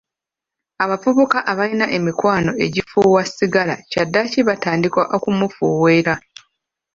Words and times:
Abavubuka 0.83 1.37
abalina 1.51 1.85
emikwano 1.97 2.51
egifuuwa 2.65 3.21
sigala 3.35 3.75
kyadaaki 3.91 4.39
batandika 4.47 5.01
okumufuweeta. 5.15 6.13